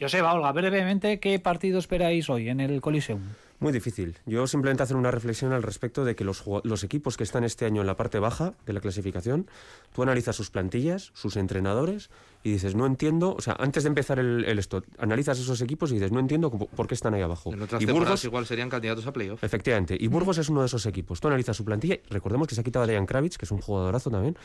[0.00, 3.20] Joseba, Olga, brevemente, ¿qué partido esperáis hoy en el Coliseum?
[3.58, 4.18] Muy difícil.
[4.26, 6.44] Yo simplemente hacer una reflexión al respecto de que los,
[6.84, 9.48] equipos que están este año en la parte baja de la clasificación,
[9.94, 12.10] tú analizas sus plantillas, sus entrenadores
[12.42, 15.90] y dices, no entiendo, o sea, antes de empezar el, el esto, analizas esos equipos
[15.90, 17.52] y dices, no entiendo por qué están ahí abajo.
[17.52, 19.42] En otras y Burgos, igual serían candidatos a playoff.
[19.42, 21.20] efectivamente, y Burgos es uno de esos equipos.
[21.20, 23.50] Tú analizas su plantilla, y recordemos que se ha quitado a Dejan Kravitz, que es
[23.50, 24.36] un jugadorazo también.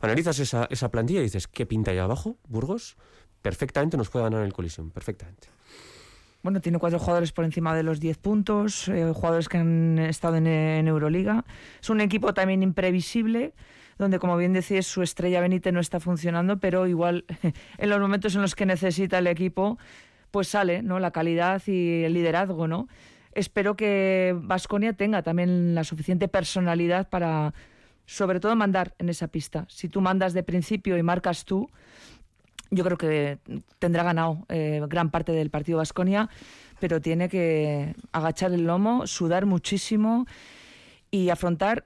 [0.00, 2.36] Analizas esa, esa plantilla y dices, ¿qué pinta ahí abajo?
[2.48, 2.96] Burgos
[3.42, 5.48] perfectamente nos puede ganar el colisión, perfectamente.
[6.42, 10.36] Bueno, tiene cuatro jugadores por encima de los 10 puntos, eh, jugadores que han estado
[10.36, 11.44] en, en Euroliga.
[11.80, 13.54] Es un equipo también imprevisible,
[13.96, 17.24] donde, como bien decís, su estrella Benítez no está funcionando, pero igual
[17.78, 19.78] en los momentos en los que necesita el equipo,
[20.32, 20.98] pues sale, ¿no?
[20.98, 22.88] La calidad y el liderazgo, ¿no?
[23.30, 27.54] Espero que Vasconia tenga también la suficiente personalidad para,
[28.04, 29.64] sobre todo, mandar en esa pista.
[29.68, 31.70] Si tú mandas de principio y marcas tú,
[32.72, 33.38] yo creo que
[33.78, 36.30] tendrá ganado eh, gran parte del partido Vasconia,
[36.80, 40.26] pero tiene que agachar el lomo, sudar muchísimo
[41.10, 41.84] y afrontar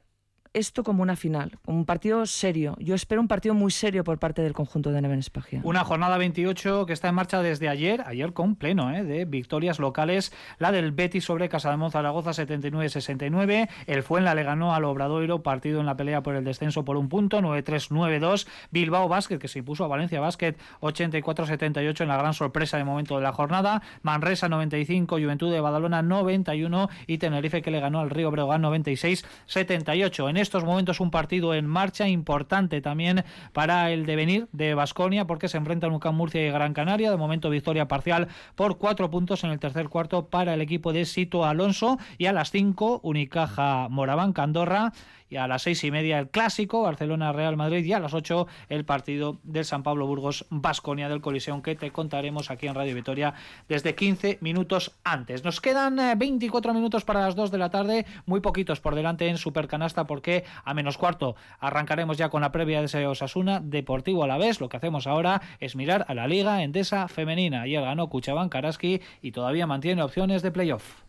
[0.56, 2.76] esto como una final, un partido serio.
[2.80, 5.60] Yo espero un partido muy serio por parte del conjunto de Neven Espagia.
[5.64, 9.04] Una jornada 28 que está en marcha desde ayer, ayer con pleno ¿eh?
[9.04, 10.32] de victorias locales.
[10.58, 13.68] La del Betis sobre Casademón Zaragoza 79-69.
[13.86, 17.10] El Fuenla le ganó al Obradoiro, partido en la pelea por el descenso por un
[17.10, 18.46] punto, 9-3-9-2.
[18.70, 23.16] Bilbao Basket, que se impuso a Valencia Basket 84-78 en la gran sorpresa de momento
[23.16, 23.82] de la jornada.
[24.00, 30.30] Manresa 95, Juventud de Badalona 91 y Tenerife que le ganó al Río Breogán 96-78.
[30.30, 35.48] En estos momentos un partido en marcha importante también para el devenir de Basconia porque
[35.48, 37.10] se enfrentan UCAM Murcia y Gran Canaria.
[37.10, 41.04] De momento victoria parcial por cuatro puntos en el tercer cuarto para el equipo de
[41.04, 44.92] Sito Alonso y a las 5 Unicaja Moraván Candorra
[45.28, 48.84] y a las seis y media el clásico Barcelona-Real Madrid y a las ocho el
[48.84, 53.34] partido del San Pablo Burgos-Basconia del Coliseum que te contaremos aquí en Radio Vitoria
[53.68, 55.44] desde 15 minutos antes.
[55.44, 59.28] Nos quedan 24 eh, minutos para las 2 de la tarde, muy poquitos por delante
[59.28, 64.24] en Supercanasta porque a menos cuarto arrancaremos ya con la previa de ese Osasuna Deportivo
[64.24, 64.60] a la vez.
[64.60, 67.62] Lo que hacemos ahora es mirar a la Liga Endesa Femenina.
[67.62, 71.05] Ayer ganó Cuchabán Karaski y todavía mantiene opciones de playoff.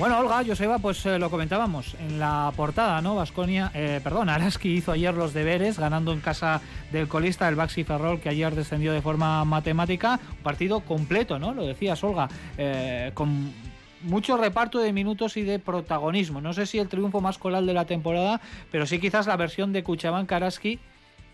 [0.00, 3.16] Bueno, Olga, Joseba, pues eh, lo comentábamos en la portada, ¿no?
[3.16, 7.84] Vasconia, eh, perdón, Araski hizo ayer los deberes, ganando en casa del colista el Baxi
[7.84, 10.18] Ferrol, que ayer descendió de forma matemática.
[10.38, 11.52] Un partido completo, ¿no?
[11.52, 13.52] Lo decías, Olga, eh, con
[14.00, 16.40] mucho reparto de minutos y de protagonismo.
[16.40, 18.40] No sé si el triunfo más colal de la temporada,
[18.72, 20.80] pero sí quizás la versión de Kuchaban Karaski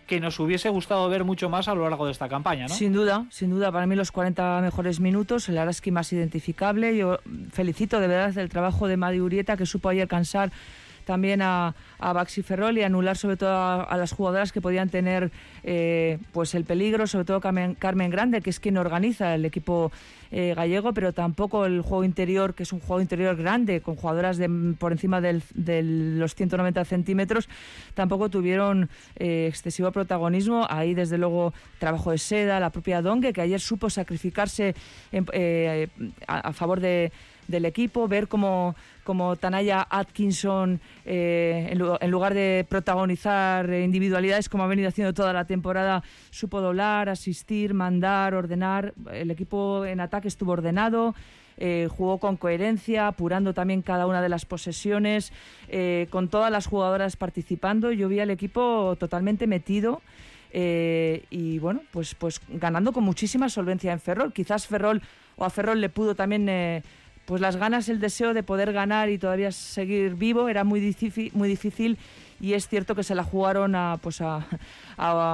[0.07, 2.75] que nos hubiese gustado ver mucho más a lo largo de esta campaña, ¿no?
[2.75, 3.73] Sin duda, sin duda.
[3.73, 6.97] Para mí los 40 mejores minutos, el Araski más identificable.
[6.97, 7.19] Yo
[7.53, 10.53] felicito de verdad el trabajo de Madi Urieta, que supo ayer cansar
[11.07, 15.31] también a, a Baxi Ferrol y anular sobre todo a, las jugadoras que podían tener
[15.63, 19.93] eh, pues el peligro, sobre todo Carmen, Grande, que es quien organiza el equipo
[20.33, 24.37] eh, gallego, pero tampoco el juego interior, que es un juego interior grande, con jugadoras
[24.37, 25.41] de, por encima de
[25.83, 27.49] los 190 centímetros,
[27.95, 30.67] tampoco tuvieron eh, excesivo protagonismo.
[30.69, 34.75] Ahí, desde luego, trabajo de Seda, la propia Dongue, que ayer supo sacrificarse
[36.27, 37.13] a favor de
[37.49, 44.67] del equipo, ver cómo, como Tanaya Atkinson, eh, en, lugar de protagonizar individualidades como ha
[44.67, 48.95] venido haciendo toda la temporada, supo doblar, asistir, mandar, ordenar.
[49.13, 51.15] El equipo en ataque estuvo ordenado.
[51.59, 55.33] Eh, jugó con coherencia, apurando también cada una de las posesiones,
[55.69, 57.93] eh, con todas las jugadoras participando.
[57.93, 60.03] Yo vi al equipo totalmente metido.
[60.53, 64.33] y bueno, pues, pues ganando con muchísima solvencia en Ferrol.
[64.33, 65.03] Quizás Ferrol
[65.37, 66.49] o a Ferrol le pudo también
[67.27, 71.31] pues las ganas, el deseo de poder ganar y todavía seguir vivo era muy difícil,
[71.35, 71.99] muy difícil
[72.41, 74.47] y es cierto que se la jugaron a, pues a,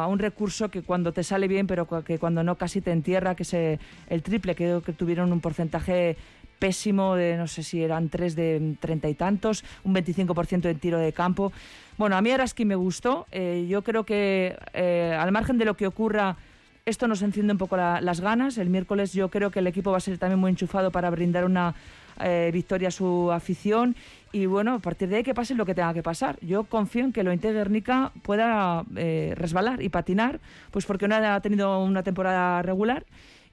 [0.09, 3.43] un recurso que cuando te sale bien, pero que cuando no casi te entierra, que
[3.43, 6.17] es el triple, creo que tuvieron un porcentaje
[6.59, 10.99] pésimo de no sé si eran tres de treinta y tantos, un 25% en tiro
[10.99, 11.53] de campo.
[11.99, 13.27] Bueno, a mí Araski me gustó.
[13.33, 16.37] Eh, yo creo que eh, al margen de lo que ocurra
[16.85, 18.59] esto nos enciende un poco las ganas.
[18.59, 21.45] El miércoles yo creo que el equipo va a ser también muy enchufado para brindar
[21.45, 21.75] una
[22.21, 23.97] eh, victoria a su afición
[24.33, 26.39] y bueno, a partir de ahí que pase lo que tenga que pasar.
[26.41, 30.41] Yo confío en que lo Guernica pueda eh, resbalar y patinar,
[30.71, 33.05] pues porque no ha tenido una temporada regular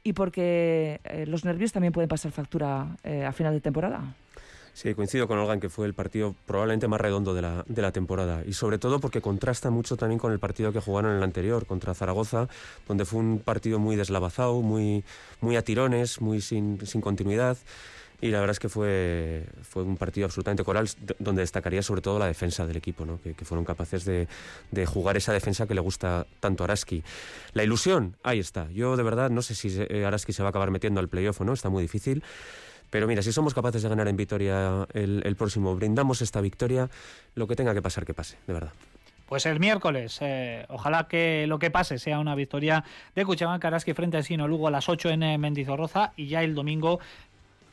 [0.04, 4.16] y porque eh, los nervios también pueden pasar factura a final de temporada.
[4.82, 7.82] Sí, coincido con Olga en que fue el partido probablemente más redondo de la, de
[7.82, 11.18] la temporada y sobre todo porque contrasta mucho también con el partido que jugaron en
[11.18, 12.48] el anterior contra Zaragoza,
[12.88, 15.04] donde fue un partido muy deslavazado, muy,
[15.42, 17.58] muy a tirones, muy sin, sin continuidad.
[18.22, 20.90] Y la verdad es que fue, fue un partido absolutamente coral,
[21.20, 23.20] donde destacaría sobre todo la defensa del equipo, ¿no?
[23.22, 24.30] que, fueron capaces de,
[24.72, 27.04] de, jugar esa defensa que le gusta tanto a Araski.
[27.52, 28.72] La ilusión, ahí está.
[28.72, 31.44] Yo de verdad no sé si Araski se va a acabar metiendo al playoff o
[31.44, 32.24] no, está muy difícil.
[32.90, 36.90] Pero mira, si somos capaces de ganar en Vitoria el, próximo, brindamos esta victoria,
[37.36, 38.72] lo que tenga que pasar, que pase, de verdad.
[39.28, 43.94] Pues el miércoles, eh, ojalá que lo que pase sea una victoria de Cuchabán Karaski
[43.94, 47.00] frente a Sino Lugo a las 8 en eh, Mendizorroza y ya el domingo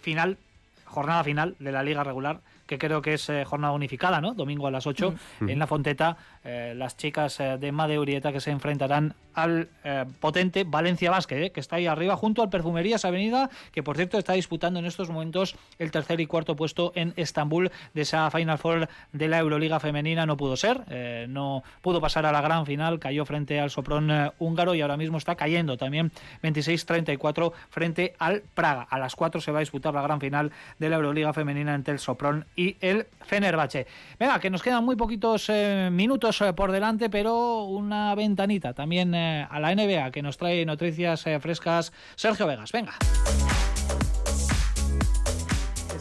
[0.03, 0.37] final,
[0.85, 4.35] jornada final de la liga regular que creo que es eh, jornada unificada, ¿no?
[4.35, 5.49] Domingo a las 8 mm.
[5.49, 11.13] en la Fonteta, las chicas de Made Urieta que se enfrentarán al eh, potente Valencia
[11.29, 14.87] eh, que está ahí arriba junto al Perfumerías Avenida, que por cierto está disputando en
[14.87, 19.39] estos momentos el tercer y cuarto puesto en Estambul de esa Final Four de la
[19.39, 20.27] Euroliga femenina.
[20.27, 24.33] No pudo ser, eh, no pudo pasar a la gran final, cayó frente al Sopron
[24.39, 26.11] húngaro y ahora mismo está cayendo también
[26.43, 28.87] 26-34 frente al Praga.
[28.89, 31.93] A las 4 se va a disputar la gran final de la Euroliga femenina entre
[31.93, 33.87] el Sopron y el Fenerbahce.
[34.19, 35.51] Venga, que nos quedan muy poquitos
[35.93, 41.39] minutos por delante, pero una ventanita también a la NBA, que nos trae noticias eh,
[41.41, 42.73] frescas Sergio Vegas.
[42.73, 42.95] Venga.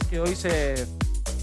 [0.00, 0.86] Es que hoy se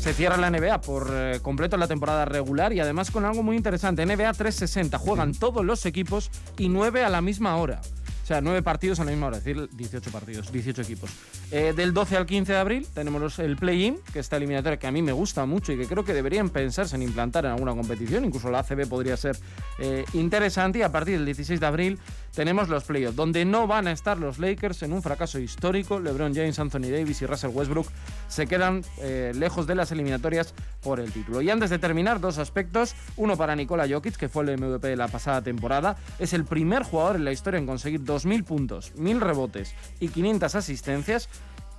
[0.04, 3.56] se cierra la NBA por eh, completo la temporada regular y además con algo muy
[3.56, 4.06] interesante.
[4.06, 7.80] NBA 360, juegan todos los equipos y nueve a la misma hora.
[8.23, 11.09] O sea, nueve partidos a la misma hora, es decir, 18 partidos, 18 equipos.
[11.51, 14.91] Eh, del 12 al 15 de abril tenemos el play-in, que esta eliminatoria que a
[14.93, 18.23] mí me gusta mucho y que creo que deberían pensarse en implantar en alguna competición,
[18.23, 19.38] incluso la ACB podría ser
[19.77, 20.79] eh, interesante.
[20.79, 22.00] Y a partir del 16 de abril
[22.34, 26.00] tenemos los playoffs, donde no van a estar los Lakers en un fracaso histórico.
[26.00, 27.88] LeBron James, Anthony Davis y Russell Westbrook
[28.27, 31.42] se quedan eh, lejos de las eliminatorias por el título.
[31.42, 32.96] Y antes de terminar, dos aspectos.
[33.17, 35.96] Uno para Nikola Jokic, que fue el MVP de la pasada temporada.
[36.19, 40.56] Es el primer jugador en la historia en conseguir 2.000 puntos, 1.000 rebotes y 500
[40.56, 41.29] asistencias.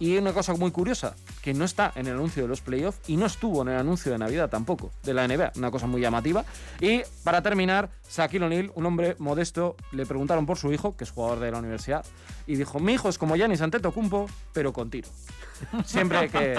[0.01, 3.17] Y una cosa muy curiosa, que no está en el anuncio de los playoffs y
[3.17, 6.45] no estuvo en el anuncio de Navidad tampoco, de la NBA, una cosa muy llamativa.
[6.81, 11.11] Y para terminar, Shaquille O'Neal, un hombre modesto, le preguntaron por su hijo, que es
[11.11, 12.05] jugador de la universidad,
[12.47, 15.09] y dijo, mi hijo es como Giannis Antetokounmpo, pero con tiro.
[15.85, 16.55] Siempre que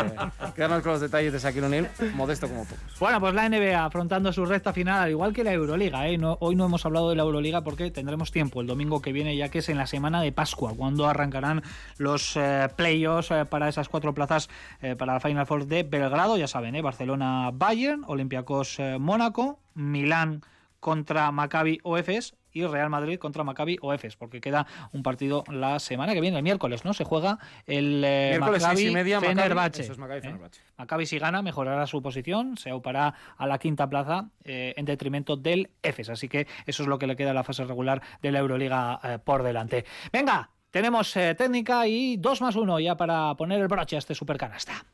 [0.56, 3.00] quedarnos con los detalles de Shaquille O'Neal, modesto como pocos.
[3.00, 6.08] Bueno, pues la NBA afrontando su recta final, al igual que la Euroliga.
[6.08, 6.18] ¿eh?
[6.18, 9.36] No- hoy no hemos hablado de la Euroliga porque tendremos tiempo el domingo que viene,
[9.38, 11.62] ya que es en la semana de Pascua, cuando arrancarán
[11.98, 14.50] los eh, playoffs eh, para esas cuatro plazas
[14.82, 16.38] eh, para la Final Four de Belgrado.
[16.38, 16.82] Ya saben, ¿eh?
[16.82, 20.41] Barcelona-Bayern, Olympiacos-Mónaco, Milán
[20.86, 25.44] contra Maccabi o Efes y Real Madrid contra Maccabi o Efes, porque queda un partido
[25.48, 26.94] la semana que viene, el miércoles, ¿no?
[26.94, 30.38] Se juega el eh, Miércoles Maccabi seis y media, Maccabi, Fenerbahce, eso es Maccabi ¿eh?
[30.78, 35.38] Maccabi si gana mejorará su posición, se aupará a la quinta plaza eh, en detrimento
[35.38, 36.10] del EFES.
[36.12, 39.00] Así que eso es lo que le queda a la fase regular de la Euroliga
[39.04, 39.86] eh, por delante.
[40.14, 44.86] Venga, tenemos técnica y dos más uno ya para poner el broche a este supercanasta.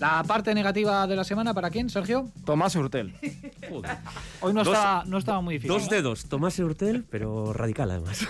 [0.00, 2.30] La parte negativa de la semana, ¿para quién, Sergio?
[2.46, 3.12] Tomás Hurtel.
[4.40, 5.68] Hoy no, Dos- estaba, no estaba muy difícil.
[5.76, 8.26] Dos dedos, Tomás Eurtel, pero radical además.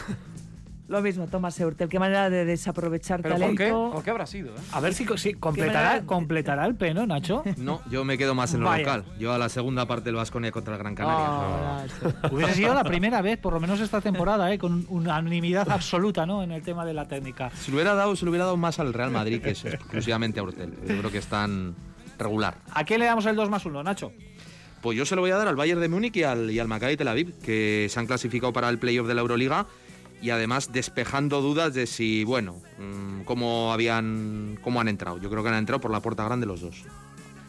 [0.90, 1.88] Lo mismo, Tomás Eurtel.
[1.88, 3.56] Qué manera de desaprovechar ¿Pero por qué?
[3.68, 3.90] talento.
[3.92, 4.48] ¿Por qué habrá sido?
[4.48, 4.58] eh?
[4.72, 7.44] A ver si, si completará, manera- completará el peno, Nacho.
[7.58, 8.82] No, yo me quedo más en lo Vaya.
[8.84, 9.04] local.
[9.16, 11.26] Yo a la segunda parte del Vasconia contra el Gran Canaria.
[11.28, 11.84] Ah,
[12.32, 14.58] Hubiese sido la primera vez, por lo menos esta temporada, ¿eh?
[14.58, 16.42] con unanimidad absoluta ¿no?
[16.42, 17.50] en el tema de la técnica.
[17.50, 20.40] Se lo hubiera dado, se lo hubiera dado más al Real Madrid que es exclusivamente
[20.40, 20.72] a Urtel.
[20.88, 21.76] Yo creo que están
[22.18, 22.56] regular.
[22.72, 24.10] ¿A quién le damos el 2 más 1, Nacho?
[24.80, 26.66] Pues yo se lo voy a dar al Bayern de Múnich y al, y al
[26.66, 29.66] Maccabi Tel Aviv, que se han clasificado para el playoff de la Euroliga
[30.20, 35.18] y además despejando dudas de si, bueno, mm, cómo habían, cómo han entrado.
[35.18, 36.84] Yo creo que han entrado por la puerta grande los dos.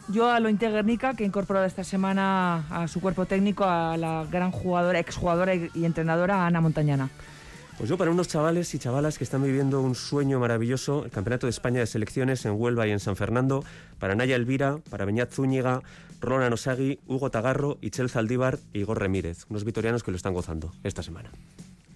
[0.08, 4.26] Yo a lo Guernica, que ha incorporado esta semana a su cuerpo técnico a la
[4.30, 7.08] gran jugadora, exjugadora y y entrenadora Ana Montañana.
[7.78, 11.46] Pues yo para unos chavales y chavalas que están viviendo un sueño maravilloso, el Campeonato
[11.46, 13.64] de España de Selecciones en Huelva y en San Fernando,
[13.98, 15.82] para Naya Elvira, para Beñat Zúñiga,
[16.20, 20.72] Roland Osagui, Hugo Tagarro, Ichel Zaldívar y Igor Remírez, unos vitorianos que lo están gozando
[20.84, 21.30] esta semana.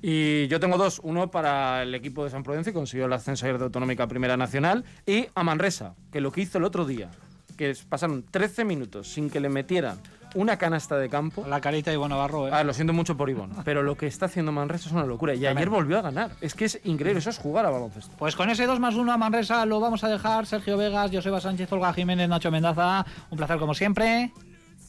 [0.03, 1.01] Y yo tengo dos.
[1.03, 4.09] Uno para el equipo de San Prudencio, que consiguió el ascenso ayer de Autonómica a
[4.09, 4.85] Primera Nacional.
[5.07, 7.11] Y a Manresa, que lo que hizo el otro día,
[7.57, 9.99] que pasaron 13 minutos sin que le metieran
[10.35, 11.45] una canasta de campo.
[11.49, 12.49] La carita de Iván Navarro.
[12.49, 12.51] ¿eh?
[12.53, 15.35] Ah, lo siento mucho por Ivonne, pero lo que está haciendo Manresa es una locura.
[15.35, 16.33] Y ayer volvió a ganar.
[16.41, 18.15] Es que es increíble, eso es jugar a baloncesto.
[18.19, 20.47] Pues con ese 2 más 1 a Manresa lo vamos a dejar.
[20.47, 23.07] Sergio Vegas, Joseba Sánchez, Olga Jiménez, Nacho Mendaza.
[23.31, 24.33] Un placer como siempre.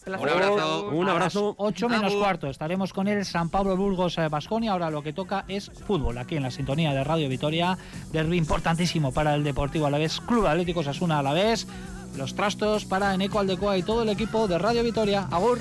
[0.08, 0.90] Un abrazo.
[0.90, 1.56] Un abrazo.
[1.58, 2.50] 8 menos cuarto.
[2.50, 4.72] Estaremos con el San Pablo Burgos Basconia.
[4.72, 7.78] Ahora lo que toca es fútbol aquí en la sintonía de Radio Vitoria.
[8.12, 11.68] Derby importantísimo para el Deportivo Alavés, Club Atlético Sasuna Alavés.
[12.16, 15.28] Los trastos para Eneco Aldecoa y todo el equipo de Radio Vitoria.
[15.30, 15.60] Agur.